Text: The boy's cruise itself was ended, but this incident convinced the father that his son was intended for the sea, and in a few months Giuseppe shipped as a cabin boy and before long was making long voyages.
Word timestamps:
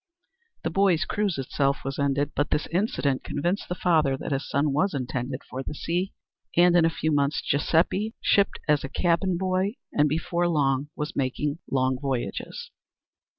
The 0.63 0.71
boy's 0.71 1.05
cruise 1.05 1.37
itself 1.37 1.83
was 1.85 1.99
ended, 1.99 2.31
but 2.35 2.49
this 2.49 2.65
incident 2.71 3.23
convinced 3.23 3.69
the 3.69 3.75
father 3.75 4.17
that 4.17 4.31
his 4.31 4.49
son 4.49 4.73
was 4.73 4.95
intended 4.95 5.43
for 5.47 5.61
the 5.61 5.75
sea, 5.75 6.11
and 6.57 6.75
in 6.75 6.85
a 6.85 6.89
few 6.89 7.11
months 7.11 7.39
Giuseppe 7.43 8.15
shipped 8.19 8.59
as 8.67 8.83
a 8.83 8.89
cabin 8.89 9.37
boy 9.37 9.75
and 9.93 10.09
before 10.09 10.47
long 10.49 10.89
was 10.95 11.15
making 11.15 11.59
long 11.69 11.99
voyages. 11.99 12.71